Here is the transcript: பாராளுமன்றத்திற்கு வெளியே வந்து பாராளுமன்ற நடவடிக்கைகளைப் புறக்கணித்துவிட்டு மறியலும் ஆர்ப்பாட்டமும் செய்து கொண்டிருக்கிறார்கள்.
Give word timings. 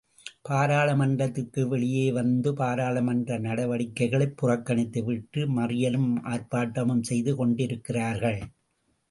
பாராளுமன்றத்திற்கு 0.41 1.67
வெளியே 1.67 2.11
வந்து 2.11 2.53
பாராளுமன்ற 2.53 3.37
நடவடிக்கைகளைப் 3.37 4.35
புறக்கணித்துவிட்டு 4.41 5.43
மறியலும் 5.55 6.11
ஆர்ப்பாட்டமும் 6.25 7.03
செய்து 7.03 7.35
கொண்டிருக்கிறார்கள். 7.35 8.41